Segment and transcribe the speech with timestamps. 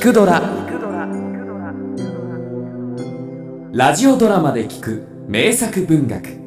[0.00, 0.40] 聞くドラ」
[3.70, 6.40] ラジオドラマで聞く名作文学。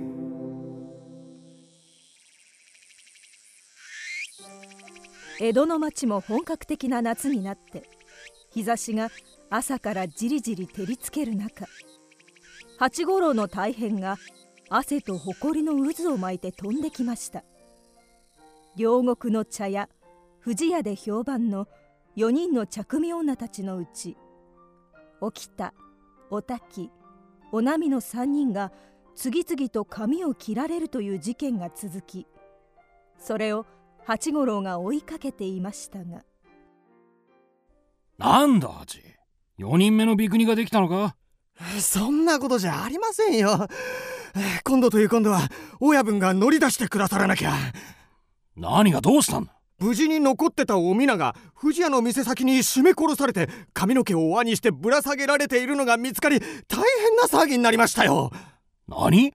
[5.39, 7.83] 江戸の町も本格的な夏になって
[8.49, 9.11] 日差しが
[9.51, 11.67] 朝からじりじり照りつける中
[12.79, 14.17] 八五郎の大変が
[14.69, 17.43] 汗と埃の渦を巻いて飛んできました。
[18.75, 19.89] 両国の茶屋
[20.39, 21.67] 藤屋で評判の
[22.15, 24.17] 4人の茶組女たちのうち
[25.19, 25.73] 沖田
[26.29, 26.91] お滝
[27.51, 28.71] お波の3人が
[29.15, 32.27] 次々と髪を切られるという事件が続き
[33.17, 33.65] それを
[34.05, 36.23] 八五郎が追いかけていましたが。
[38.17, 39.01] なんだハチ
[39.57, 41.15] 4人目のビクニができたのか？
[41.79, 43.67] そんなことじゃありませんよ。
[44.63, 45.41] 今度という今度は
[45.79, 47.53] 親分が乗り出してくださらなきゃ。
[48.55, 49.52] 何がどうしたんだ？
[49.79, 56.45] 無事に残ってたお皆が藤屋の店先に絞め殺されて髪の毛を輪にしてぶら下げられているのが見つかり大
[57.01, 58.31] 変な騒ぎになりましたよ。
[58.87, 59.33] 何？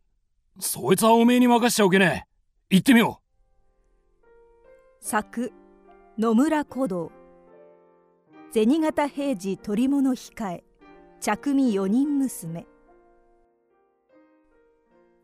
[0.61, 2.25] そいつはおめえに任しちゃおけね
[2.71, 2.77] え。
[2.77, 5.05] 行ってみよう。
[5.05, 5.53] 作
[6.19, 7.13] 野村古道。
[8.53, 10.65] 銭形平次取り物控え。
[11.21, 12.67] 茶組四人娘。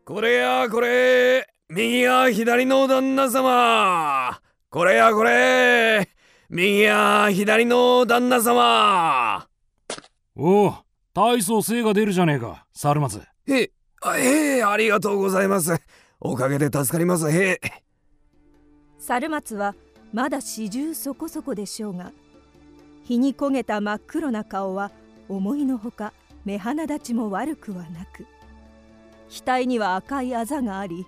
[0.05, 1.47] これやこれ。
[1.69, 4.39] 右や左の旦那様
[4.75, 6.09] これやこれ。
[6.49, 9.47] 右や左の旦那様。
[10.35, 10.73] おお
[11.13, 15.79] 大層精が出るじゃねえか猿松へあへえありがとうございます。
[16.19, 17.31] おかげで助かります。
[17.31, 17.51] へ。
[17.51, 17.59] え
[18.99, 19.75] 猿松は
[20.11, 22.11] まだ四十そこそこでしょうが
[23.05, 24.91] 日に焦げた真っ黒な顔は
[25.29, 26.11] 思いのほか
[26.43, 28.25] 目鼻立ちも悪くはなく
[29.29, 31.05] 額には赤いあざがあり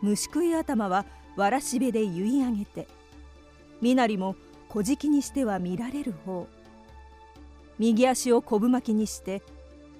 [0.00, 2.99] 虫食い頭はわらしべで結い上げて
[3.80, 4.36] 身なりも
[4.68, 6.46] 小じにしては見られる方。
[7.78, 9.42] 右足を昆布巻きにして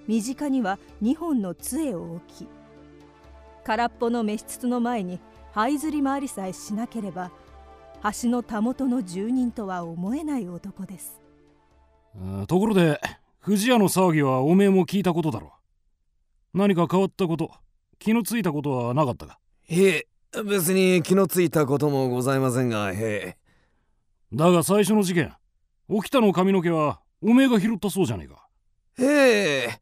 [0.06, 2.48] 身近には2本の杖を置き
[3.64, 5.18] 空っぽの召使の前に
[5.55, 7.30] 這いずり回りさえしなければ
[8.23, 11.20] 橋のたもとの住人とは思えない男です。
[12.47, 13.01] ところで
[13.39, 15.52] 藤屋の騒ぎはおめえも聞いたことだろ
[16.55, 16.58] う。
[16.58, 17.51] 何か変わったこと
[17.98, 19.39] 気のついたことはなかったか？
[19.68, 20.07] へえ
[20.45, 23.36] 別に気のついたこともございませんがへえ
[24.33, 25.33] だが最初の事件
[25.89, 28.46] 沖田の髪の毛はおめえが拾ったそうじゃねえか。
[28.98, 29.80] へえ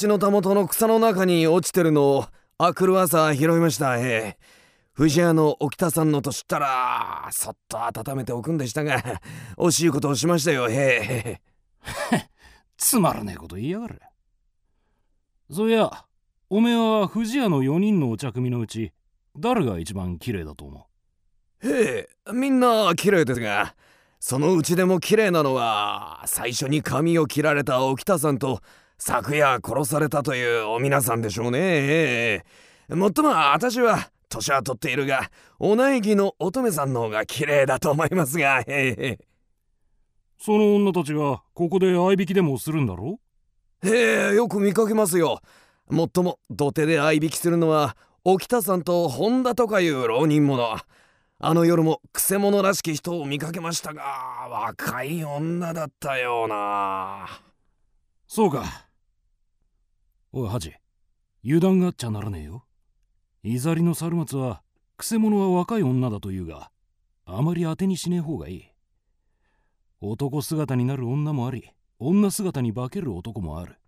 [0.00, 2.26] 橋のたもとの草の中に落ちてるのを
[2.58, 3.98] あくる朝拾いました。
[3.98, 4.38] へえ。
[4.92, 9.20] 藤屋の沖田さんのと知ったらそっと温めておくんでしたが
[9.56, 10.68] 惜しいことをしましたよ。
[10.68, 11.40] へ
[12.12, 12.28] え。
[12.76, 14.00] つまらねえこと言いやがる。
[15.50, 15.90] そういや
[16.48, 18.92] おめえは藤屋の4人のお茶組のうち
[19.38, 20.86] 誰が一番綺麗だと思
[21.62, 21.68] う？
[21.68, 23.74] へえみんな綺麗ですが
[24.22, 28.60] そのうちでも綺麗なのは最初に髪を切られた沖田さんと
[28.98, 32.44] 昨夜殺されたというお皆さんでしょうね。
[32.90, 38.62] もっとも私は年は取っているがお苗木の乙女さんの方が綺麗だと思いますが。
[38.66, 39.18] へ
[40.38, 43.20] その女たちがここで合いびきでもするんだろ
[43.82, 45.40] へえよく見かけますよ。
[45.88, 50.84] もっとも土手で合いびきするのは沖田さんと本田とかいう浪人者
[51.42, 54.02] あの夜もくせ者らしき人を見かけましたが
[54.50, 57.26] 若い女だったような。
[58.26, 58.86] そうか。
[60.32, 60.74] おいハジ
[61.42, 62.66] 油断があっちゃならねえよ。
[63.42, 64.60] いざりの猿松は
[64.98, 66.70] くせ者は若い女だというが
[67.24, 68.64] あまり当てにしねえ方がいい。
[70.02, 73.78] 男姿になる女もあり女姿に化ける男もある。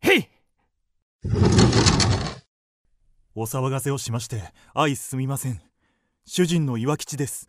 [0.00, 0.28] へい！
[3.36, 4.42] お騒がせをしまして
[4.74, 5.67] 相すみません
[6.30, 7.48] 主人の岩吉です。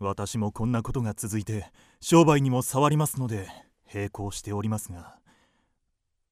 [0.00, 1.70] 私もこんなことが続いて
[2.00, 3.46] 商売にも触りますので
[3.94, 5.20] 並行しておりますが。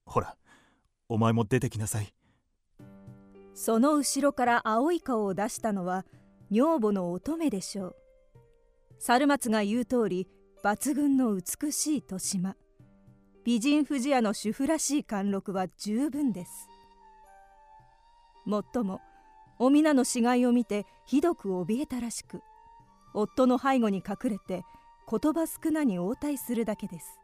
[0.04, 0.34] ほら
[1.08, 2.12] お前も出てきなさい。
[3.54, 6.04] その後ろから青い顔を出したのは
[6.50, 7.96] 女房の乙女でしょう。
[8.98, 10.26] 猿松が言う通り
[10.64, 12.56] 抜群の美しい豊島。
[13.44, 16.68] 美人富士屋の主婦らしい貫禄は十分です。
[18.44, 19.00] もっとも
[19.58, 22.42] お皆の死骸を見てひどく怯えたらしく
[23.14, 24.64] 夫の背後に隠れて
[25.08, 27.20] 言葉少なに応対するだけです。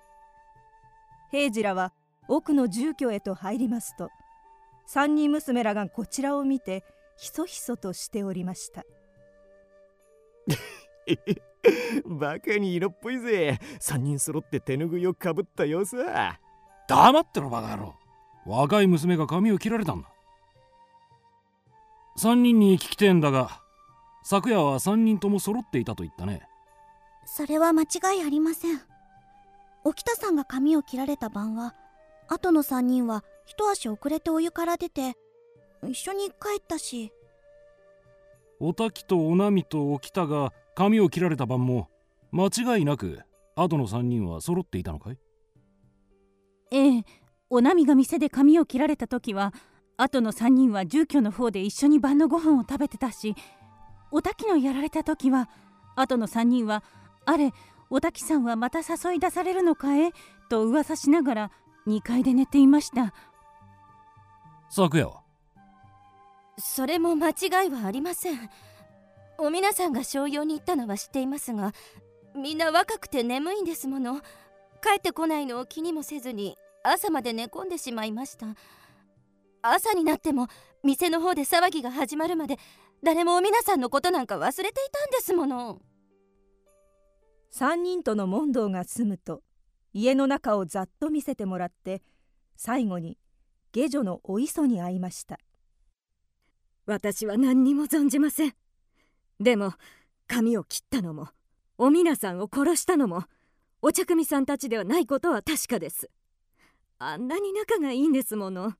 [1.31, 1.93] 平次らは
[2.29, 4.11] 奥の住居へと入りますと
[4.87, 6.85] 三人娘らがこちらを見て
[7.17, 8.85] ひそひそとしておりました。
[12.07, 13.59] バカに色っぽいぜ。
[13.79, 15.97] 三人揃って手ぬぐいをかぶった様子。
[15.97, 16.41] は
[16.89, 17.95] 黙ってろバカ野郎。
[18.47, 20.09] 若い娘が髪を切られたんだ
[22.17, 23.63] 三人に聞きてえんだが
[24.23, 26.43] 昨夜は三人とも揃っていたと言ったね。
[27.25, 27.87] それは間違
[28.19, 28.81] いありません。
[29.85, 31.75] 沖田さんが髪を切られた晩は
[32.29, 35.15] 後の3人は一足遅れてお湯から出て
[35.89, 37.13] 一緒に帰ったし。
[38.59, 41.89] おたきとおなみと沖田が髪を切られた晩も
[42.31, 43.21] 間違いなく
[43.57, 45.19] 後の3人は揃っていたのかい？
[46.71, 47.05] ええ
[47.49, 49.55] おなみが店で髪を切られた時は
[50.01, 53.35] 後の3人は住居の方で一緒に晩のご飯を食べてたし
[54.11, 55.51] おたきのやられた時は
[55.95, 56.83] 後の3人は
[57.27, 57.53] あれ
[57.91, 60.13] おたきさんはまた誘い出されるのかえ？
[60.49, 61.51] と噂しながら
[61.87, 63.13] 2階で寝ていました。
[64.71, 65.21] 昨夜は
[66.59, 68.51] それも間違いはありません。
[69.39, 71.73] お皆さんが商用に行ったのは知っていますが
[72.35, 74.21] みんな若くて眠いんですもの。
[74.83, 78.47] 帰ってこないのを気にもせずに朝まで寝込んでしまいました。
[79.63, 80.49] 朝になっても
[80.83, 82.57] 店の方で騒ぎが始まるまで
[83.03, 85.81] 誰もお皆さんのことなんか忘れていたんですもの。
[87.53, 89.43] 3人との問答が済むと
[89.93, 92.03] 家の中をざっと見せてもらって
[92.57, 93.19] 最後に
[93.73, 95.39] 下女のお磯に会いました。
[96.87, 98.55] 私は何にも存じません。
[99.41, 99.75] でも
[100.27, 101.29] 髪を切ったのも
[101.79, 103.25] お皆さんを殺したのも
[103.83, 106.11] お茶組さんたちではないことは確かです。
[106.99, 108.75] あんなに仲がいいんですもの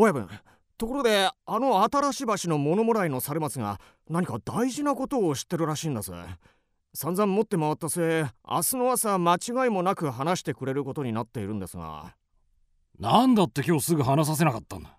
[0.00, 0.28] 親分
[0.76, 6.12] ところであの新し橋の物もらいの猿松が何か大事なことを知ってるらしいんです
[6.94, 12.14] 散々持って回ったせい明日の朝間違いもなく話してくれることになっているんですが。
[12.98, 14.96] なんだって今日すぐ話させなかったんだ。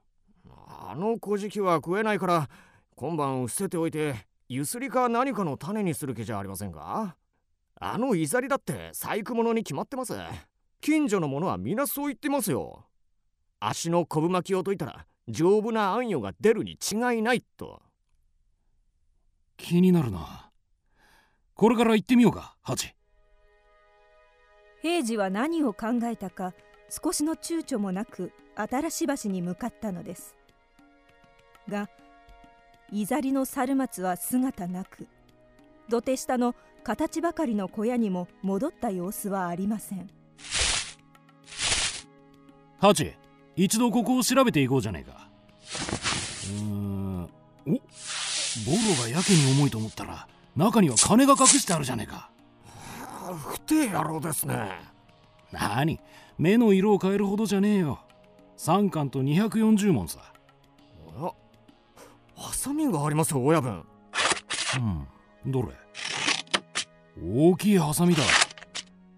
[0.67, 2.49] あの小じは食えないから
[2.95, 4.15] 今晩伏せておいて
[4.49, 7.15] ゆすりか何かの種にする気じゃありませんか。
[7.79, 10.13] あのイザリだって細工物に決まってます。
[10.81, 12.85] 近所の者は皆そう言ってますよ
[13.59, 17.81] 足の昆布巻きを解いたら丈夫な暗夜が出るに違いないと。
[19.57, 20.49] 気になるな。
[21.53, 22.95] これから行ってみようかハチ。
[24.81, 26.53] 平次は何を考えたか
[26.89, 30.35] 少しの躊躇もなく新し橋に向かったのです。
[31.67, 31.89] が
[32.91, 35.07] いざりの猿松は姿なく
[35.89, 40.09] 土手下の形ばかりの小屋にも戻った様子はありません。
[42.79, 43.18] ハチ
[43.61, 45.27] 一度ここを調べていこうじゃねえか。
[46.45, 47.23] うーん。
[47.23, 47.29] おボ
[47.67, 52.29] ロがやけに重いと思ったら中には金が隠してあるじゃねえか。
[53.37, 54.79] 不定野郎ですね。
[55.51, 55.99] 何？
[56.37, 57.99] 目の色を変えるほどじゃねえよ。
[58.57, 60.19] 3貫と240文さ。
[61.17, 61.33] あ
[62.37, 63.83] ハサミがありますよ親分。
[65.43, 65.51] うん。
[65.51, 65.67] どれ？
[67.21, 68.23] 大きいハサミだ。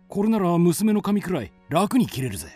[0.07, 2.47] これなら娘の髪くらい楽に切れるぜ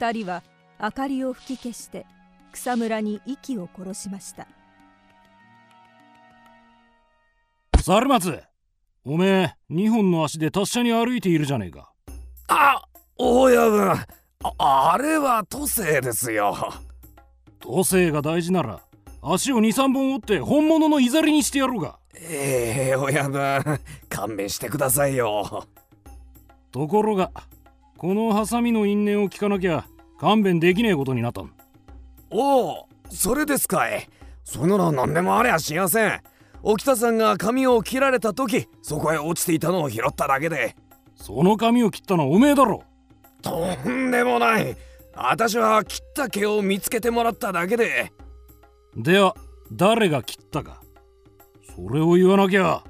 [0.00, 0.42] 2人は
[0.80, 2.06] 明かりを吹き消して
[2.52, 4.48] 草むらに息を殺しました。
[7.82, 8.42] 猿松
[9.04, 11.92] おめえ2本の足で達者に歩いているじゃねえか。
[12.48, 12.82] あ
[13.18, 14.06] 親分あ
[14.92, 16.56] あれは都政ですよ。
[17.58, 18.80] 都政が大事なら
[19.22, 21.98] 足を23本折って本物のいざりにしてやろうが。
[22.14, 25.66] ええ親分勘弁してくださいよ。
[26.72, 27.30] ところが
[28.00, 29.86] このハサミの因縁を聞かなきゃ
[30.20, 31.50] 勘弁できねえことになったん。
[32.28, 34.06] おおそれですかい。
[34.44, 36.20] それなら何でもありゃしやせん。
[36.62, 40.76] 沖田さんが髪を切られた時そこへ落ちていたのを拾っただけで。
[41.14, 42.82] その髪を切ったのはおめえだろ。
[43.40, 44.76] とんでもない。
[45.14, 48.12] 私は切った毛を見つけてもらっただけで。
[48.94, 49.34] では
[49.72, 50.82] 誰が切ったか。
[51.74, 52.84] それを言わなきゃ。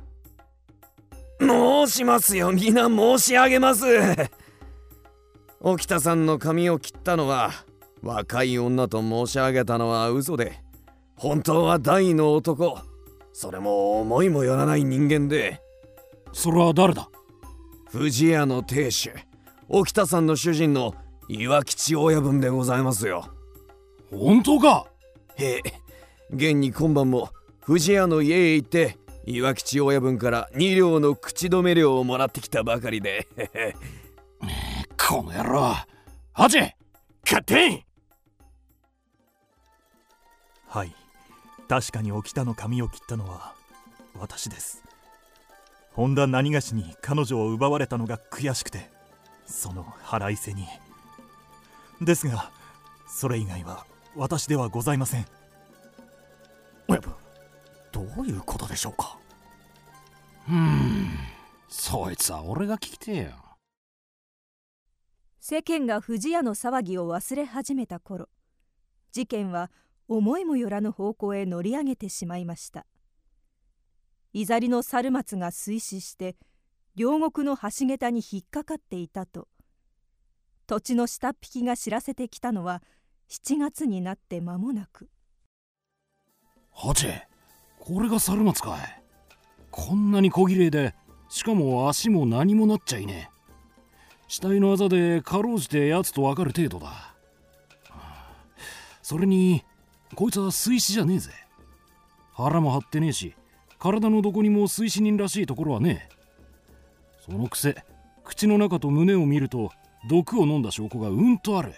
[1.41, 2.51] 申しますよ。
[2.51, 3.87] 皆申し上げます
[5.63, 7.51] 沖田さんの髪を切ったのは
[8.03, 10.63] 若い女と申し上げたのは嘘で
[11.17, 12.79] 本当は大の男。
[13.35, 15.61] それも思いもよらない人間で。
[16.33, 17.11] それは誰だ？
[17.91, 19.13] 藤屋の亭主
[19.69, 20.95] 沖田さんの主人の
[21.29, 23.29] 岩吉親分でございますよ。
[24.11, 24.87] 本当か？
[25.37, 25.61] へえ。
[26.31, 27.29] 現に今晩も
[27.61, 33.29] 藤屋の家へ行って岩吉親分から2両の口止め料をもらってきたばかりで
[35.11, 35.75] この野郎。
[36.33, 36.61] ハチ
[37.25, 37.85] 勝手
[40.69, 40.95] はい。
[41.69, 43.55] 確かに沖田の髪を切ったのは
[44.17, 44.85] 私です。
[45.95, 48.89] 本田何がしに彼女を奪われたのが悔しくて
[49.47, 50.69] その腹いせに。
[52.01, 52.53] ですが
[53.09, 55.27] それ以外は私ではございません。
[56.87, 57.13] 親分
[57.91, 59.19] どういうことでしょうか。
[60.49, 61.09] うん。
[61.69, 63.50] そいつは俺が聞きてえよ
[65.43, 68.29] 世間が藤屋の騒ぎを忘れ始めた頃
[69.11, 69.71] 事件は
[70.07, 72.85] 思いもよらぬ方向へ乗り上げてしまいました。
[74.33, 76.37] いざりの猿松が水死して
[76.95, 79.49] 両国の橋桁に引っかかっていたと
[80.67, 82.83] 土地の下っ引きが知らせてきたのは
[83.31, 85.09] 7月になって間もなく。
[86.71, 87.07] ハチ
[87.79, 89.03] これが猿松かい。
[89.71, 90.95] こんなに小綺麗で
[91.31, 93.40] しかも足も何もなっちゃいねえ。
[94.31, 97.15] 死体のあざでかろうじてやつとわかる程度だ。
[99.03, 99.65] それに
[100.15, 101.33] こいつは水死じゃねえぜ。
[102.33, 103.35] 腹も張ってねえし
[103.81, 106.15] 体のどこにも水死人らしいところはねえ。
[107.27, 107.75] そのくせ
[108.23, 109.73] 口の中と胸を見ると
[110.09, 111.75] 毒を飲んだ証拠がうんとある。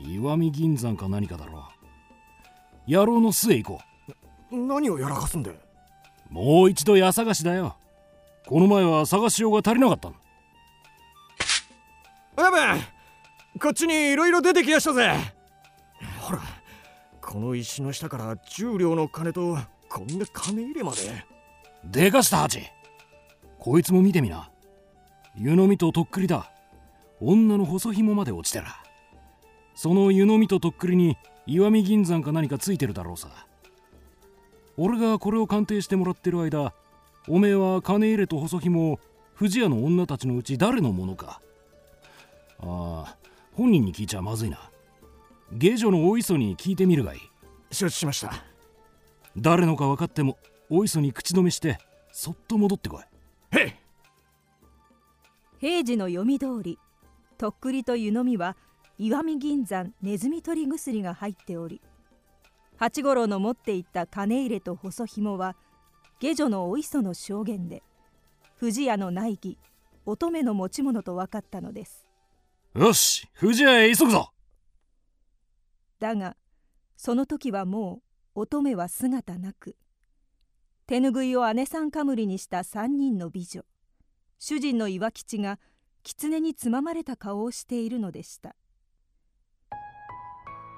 [0.00, 1.68] 石見銀山か何かだろ
[2.88, 2.90] う。
[2.90, 3.80] 野郎の巣へ行こ
[4.50, 4.56] う。
[4.56, 5.54] 何をやらかすんで
[6.30, 7.76] もう一度家探しだよ。
[8.46, 10.10] この前は探しようが足りなかった
[12.36, 15.14] やべこっちにいろいろ出てきやしたぜ。
[16.20, 16.40] ほら
[17.20, 19.56] この石の下から10両の金と
[19.88, 21.24] こんな金入れまで。
[21.84, 22.62] でかしたハチ。
[23.58, 24.50] こいつも見てみな。
[25.36, 26.50] 湯飲みととっくりだ。
[27.20, 28.82] 女の細紐まで落ちてら。
[29.74, 33.28] その湯飲みととっくりに石見銀山か何かついてるだろうさ。
[34.76, 36.72] 俺がこれを鑑定してもらってる間
[37.28, 39.00] おめえは金入れと細紐を
[39.34, 41.40] 藤屋の女たちのうち誰のものか
[42.64, 43.16] ああ
[43.54, 44.58] 本人に聞いちゃまずいな。
[45.52, 47.20] 下女のお磯に聞いてみるがいい。
[47.70, 48.32] 承知しました。
[49.36, 50.38] 誰のか分かっても
[50.70, 51.78] お磯に口止めして
[52.12, 53.00] そっと戻ってこ
[53.52, 53.58] い。
[53.58, 53.72] へい。
[55.58, 56.78] 平次の読み通り
[57.38, 58.56] とっくりと湯飲みは
[58.98, 61.80] 石見銀山ネズミ取り薬が入っており
[62.76, 65.56] 八五郎の持っていった金入れと細紐は
[66.20, 67.82] 下女のお磯の証言で
[68.56, 69.58] 藤屋の内儀
[70.06, 72.03] 乙女の持ち物と分かったのです
[72.76, 74.32] よし藤屋へ急ぐぞ。
[76.00, 76.36] だが
[76.96, 78.02] その時はも
[78.34, 79.76] う乙女は姿なく
[80.86, 83.62] 手ぬぐいを姉さんかむりにした3人の美女
[84.40, 85.60] 主人の岩吉が
[86.02, 88.56] 狐につままれた顔をしているのでした。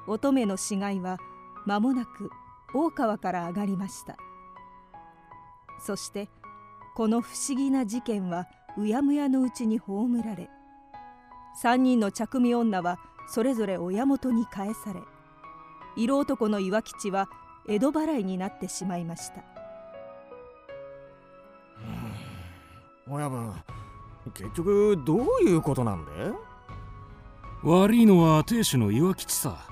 [0.07, 1.17] 乙女の死骸は
[1.65, 2.31] 間もなく
[2.75, 4.19] 大川から上がりました。
[5.81, 6.29] そして
[6.95, 10.51] この不思議な事件はうやむやのうちに葬られ
[11.63, 15.01] 3人の茶組女はそれぞれ親元に返され
[15.97, 17.31] 色男の岩吉は
[17.67, 19.43] 江戸払いになってしまいました。
[23.09, 23.55] 親分
[24.35, 26.11] 結局どういうことなんで？
[27.63, 29.67] 悪いのは亭主の岩吉さ。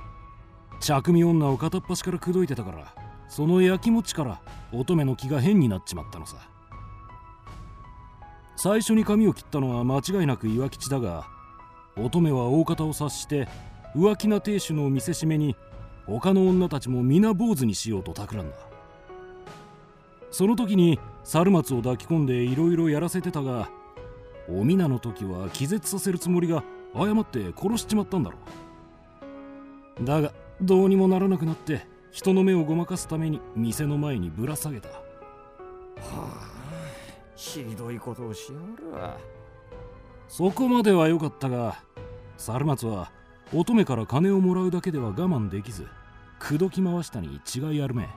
[0.80, 2.94] 茶組女を片っ端から口説いてたから
[3.28, 4.40] その焼きもちから
[4.72, 6.36] 乙女の気が変になっちまったのさ。
[8.56, 11.26] 最初に髪を切ったのは間違いなく岩吉だが
[11.96, 13.48] 乙女は大方を察して
[13.94, 15.56] 浮気な亭主の見せしめに
[16.06, 18.56] 他の女たちも皆坊主にしようと企んだ。
[20.30, 23.70] その時に猿松を抱き込んでいろいろやらせてたが
[24.48, 28.38] お皆の時は気絶させるつもりが誤って殺しちまったんだろ
[30.00, 30.04] う。
[30.04, 34.88] だがどうにもならなくなって人の目をごまかすために店の前にぶら下げた。
[34.88, 35.00] は
[36.02, 36.54] あ
[37.36, 39.14] ひどいことをしやがる
[40.36, 41.76] そこまでは良かったが
[42.38, 43.12] 猿松は
[43.54, 45.86] 乙女から金をもらうだけでは我慢できず
[46.40, 48.08] 口説き回したに違いあるめ。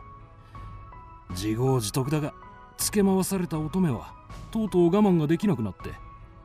[1.29, 2.33] 自業自得だが
[2.79, 4.15] 付け回された乙女は
[4.49, 5.91] とうとう我慢ができなくなって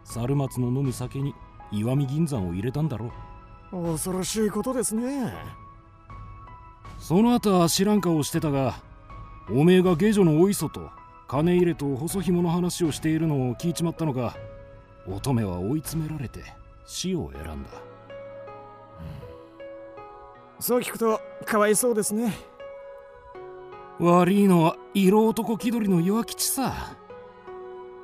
[0.05, 1.35] 猿松の飲む酒に
[1.71, 3.11] 石見銀山を入れたんだろ
[3.73, 3.93] う。
[3.93, 5.33] 恐ろしいことですね。
[6.99, 8.75] その後は知らん顔してたが
[9.51, 10.91] おめえが下女のお磯と
[11.29, 14.37] 金入れと細紐の話をしているのを聞いちまったのか
[15.07, 16.45] 乙女は追い詰められて
[16.85, 17.65] 死を選んだ、うん、
[20.61, 22.33] そう聞くとかわいそうですね。
[23.99, 26.73] 悪いのは色男気取りの岩吉さ。
[26.75, 26.97] あ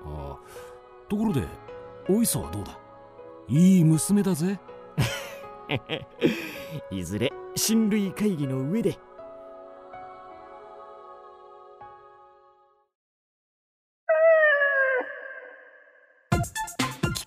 [0.05, 0.37] あ
[1.09, 1.45] ところで
[2.09, 2.79] お磯はどうだ？
[3.49, 4.61] いい娘だぜ。
[6.91, 8.99] いずれ親類会議の上で